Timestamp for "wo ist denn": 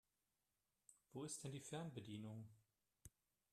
1.13-1.51